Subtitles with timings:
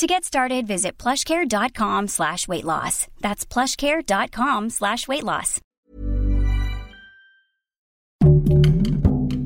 [0.00, 3.06] To get started, visit plushcare.com slash weight loss.
[3.20, 5.60] That's plushcare.com slash weight loss.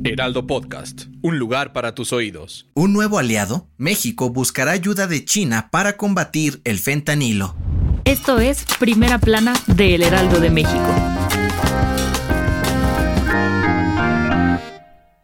[0.05, 2.69] Heraldo Podcast, un lugar para tus oídos.
[2.75, 7.57] Un nuevo aliado, México buscará ayuda de China para combatir el fentanilo.
[8.05, 11.24] Esto es Primera Plana de El Heraldo de México.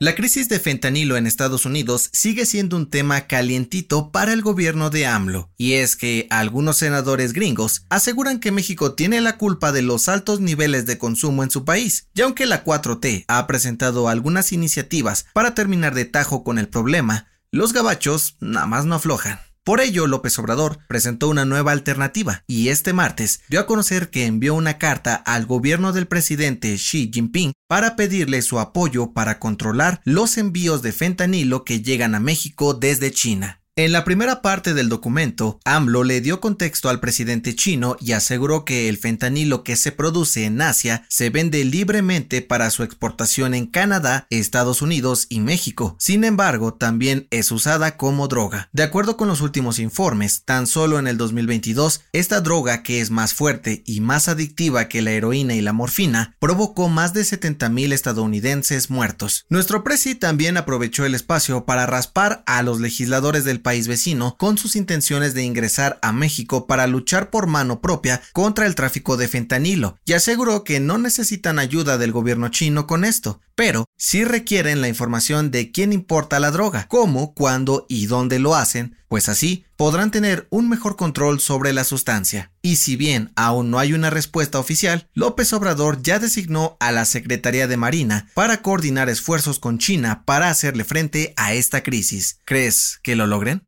[0.03, 4.89] La crisis de fentanilo en Estados Unidos sigue siendo un tema calientito para el gobierno
[4.89, 9.83] de AMLO, y es que algunos senadores gringos aseguran que México tiene la culpa de
[9.83, 14.53] los altos niveles de consumo en su país, y aunque la 4T ha presentado algunas
[14.53, 19.39] iniciativas para terminar de tajo con el problema, los gabachos nada más no aflojan.
[19.63, 24.25] Por ello, López Obrador presentó una nueva alternativa y este martes dio a conocer que
[24.25, 30.01] envió una carta al gobierno del presidente Xi Jinping para pedirle su apoyo para controlar
[30.05, 33.60] los envíos de fentanilo que llegan a México desde China.
[33.77, 38.65] En la primera parte del documento, AMLO le dio contexto al presidente chino y aseguró
[38.65, 43.67] que el fentanilo que se produce en Asia se vende libremente para su exportación en
[43.67, 45.97] Canadá, Estados Unidos y México.
[46.01, 48.69] Sin embargo, también es usada como droga.
[48.73, 53.11] De acuerdo con los últimos informes, tan solo en el 2022, esta droga que es
[53.11, 57.93] más fuerte y más adictiva que la heroína y la morfina, provocó más de 70.000
[57.93, 59.47] estadounidenses muertos.
[59.49, 64.35] Nuestro presi también aprovechó el espacio para raspar a los legisladores del país país vecino
[64.37, 69.17] con sus intenciones de ingresar a México para luchar por mano propia contra el tráfico
[69.17, 74.25] de fentanilo y aseguró que no necesitan ayuda del gobierno chino con esto, pero sí
[74.25, 79.29] requieren la información de quién importa la droga, cómo, cuándo y dónde lo hacen, pues
[79.29, 82.53] así podrán tener un mejor control sobre la sustancia.
[82.63, 87.05] Y si bien aún no hay una respuesta oficial, López Obrador ya designó a la
[87.05, 92.39] Secretaría de Marina para coordinar esfuerzos con China para hacerle frente a esta crisis.
[92.45, 93.65] ¿Crees que lo logren?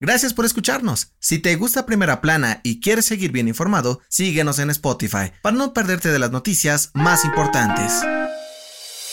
[0.00, 1.12] Gracias por escucharnos.
[1.18, 5.74] Si te gusta Primera Plana y quieres seguir bien informado, síguenos en Spotify para no
[5.74, 7.92] perderte de las noticias más importantes.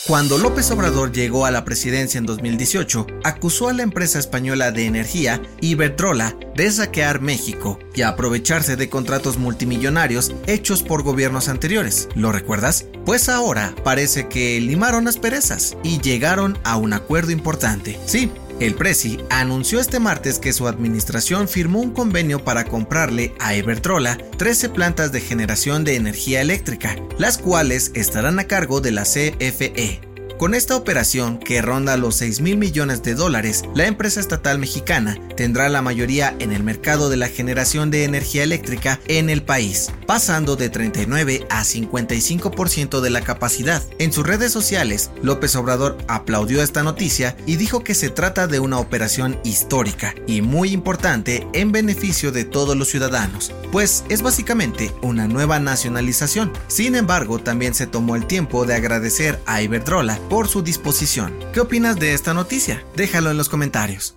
[0.06, 4.84] Cuando López Obrador llegó a la presidencia en 2018, acusó a la empresa española de
[4.84, 12.10] energía, Iberdrola, de saquear México y aprovecharse de contratos multimillonarios hechos por gobiernos anteriores.
[12.16, 12.84] ¿Lo recuerdas?
[13.06, 17.98] Pues ahora parece que limaron las perezas y llegaron a un acuerdo importante.
[18.04, 23.54] Sí, el Presi anunció este martes que su administración firmó un convenio para comprarle a
[23.54, 29.02] Iberdrola 13 plantas de generación de energía eléctrica, las cuales estarán a cargo de la
[29.02, 30.00] CFE.
[30.38, 35.16] Con esta operación, que ronda los 6 mil millones de dólares, la empresa estatal mexicana
[35.36, 39.90] tendrá la mayoría en el mercado de la generación de energía eléctrica en el país,
[40.06, 43.82] pasando de 39 a 55% de la capacidad.
[43.98, 48.60] En sus redes sociales, López Obrador aplaudió esta noticia y dijo que se trata de
[48.60, 54.92] una operación histórica y muy importante en beneficio de todos los ciudadanos, pues es básicamente
[55.02, 56.52] una nueva nacionalización.
[56.68, 61.34] Sin embargo, también se tomó el tiempo de agradecer a Iberdrola por su disposición.
[61.52, 62.84] ¿Qué opinas de esta noticia?
[62.96, 64.16] Déjalo en los comentarios.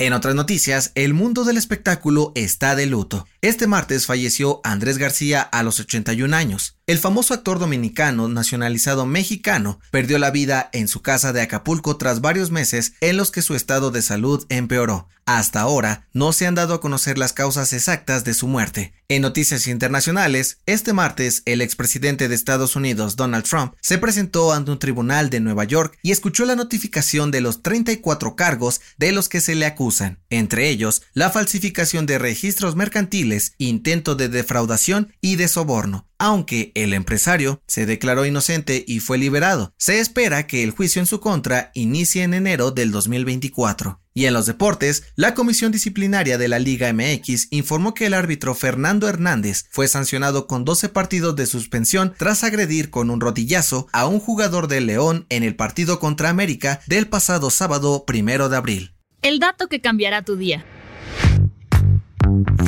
[0.00, 3.26] En otras noticias, el mundo del espectáculo está de luto.
[3.42, 6.76] Este martes falleció Andrés García a los 81 años.
[6.86, 12.20] El famoso actor dominicano nacionalizado mexicano perdió la vida en su casa de Acapulco tras
[12.20, 15.08] varios meses en los que su estado de salud empeoró.
[15.24, 18.92] Hasta ahora no se han dado a conocer las causas exactas de su muerte.
[19.08, 24.72] En noticias internacionales, este martes el expresidente de Estados Unidos Donald Trump se presentó ante
[24.72, 29.28] un tribunal de Nueva York y escuchó la notificación de los 34 cargos de los
[29.28, 35.36] que se le acusan, entre ellos la falsificación de registros mercantiles, intento de defraudación y
[35.36, 39.72] de soborno aunque el empresario se declaró inocente y fue liberado.
[39.78, 44.02] Se espera que el juicio en su contra inicie en enero del 2024.
[44.12, 48.54] Y en los deportes, la Comisión Disciplinaria de la Liga MX informó que el árbitro
[48.54, 54.06] Fernando Hernández fue sancionado con 12 partidos de suspensión tras agredir con un rodillazo a
[54.06, 58.94] un jugador del León en el partido contra América del pasado sábado primero de abril.
[59.22, 60.66] El dato que cambiará tu día.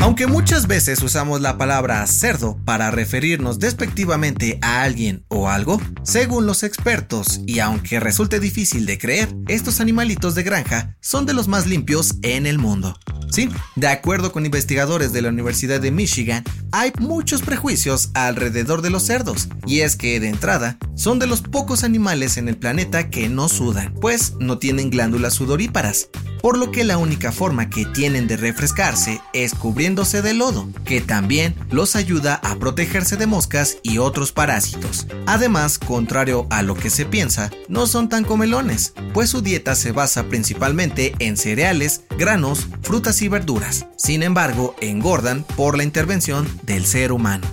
[0.00, 6.46] Aunque muchas veces usamos la palabra cerdo para referirnos despectivamente a alguien o algo, según
[6.46, 11.48] los expertos, y aunque resulte difícil de creer, estos animalitos de granja son de los
[11.48, 12.98] más limpios en el mundo.
[13.30, 18.90] Sí, de acuerdo con investigadores de la Universidad de Michigan, hay muchos prejuicios alrededor de
[18.90, 23.08] los cerdos, y es que de entrada son de los pocos animales en el planeta
[23.08, 26.08] que no sudan, pues no tienen glándulas sudoríparas,
[26.42, 31.00] por lo que la única forma que tienen de refrescarse es cubriéndose de lodo, que
[31.00, 35.06] también los ayuda a protegerse de moscas y otros parásitos.
[35.26, 39.92] Además, contrario a lo que se piensa, no son tan comelones, pues su dieta se
[39.92, 43.86] basa principalmente en cereales, granos, frutas y verduras.
[43.96, 47.46] Sin embargo, engordan por la intervención del ser humano.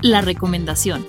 [0.00, 1.06] La recomendación.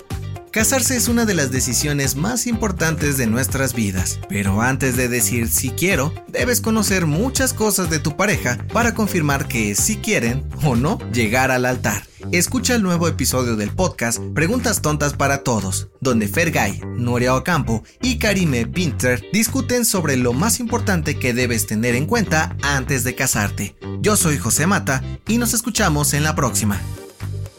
[0.56, 5.48] Casarse es una de las decisiones más importantes de nuestras vidas, pero antes de decir
[5.48, 10.74] si quiero, debes conocer muchas cosas de tu pareja para confirmar que si quieren o
[10.74, 12.04] no llegar al altar.
[12.32, 18.16] Escucha el nuevo episodio del podcast Preguntas Tontas para Todos, donde Fergay, Nuria Ocampo y
[18.16, 23.76] Karime Pinter discuten sobre lo más importante que debes tener en cuenta antes de casarte.
[24.00, 26.80] Yo soy José Mata y nos escuchamos en la próxima.